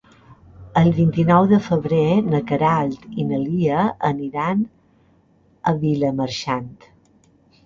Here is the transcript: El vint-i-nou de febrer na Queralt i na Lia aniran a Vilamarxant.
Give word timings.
El 0.79 0.87
vint-i-nou 0.99 1.49
de 1.51 1.59
febrer 1.65 2.07
na 2.29 2.39
Queralt 2.51 3.05
i 3.11 3.27
na 3.33 3.39
Lia 3.43 3.85
aniran 4.11 4.65
a 5.75 5.77
Vilamarxant. 5.87 6.73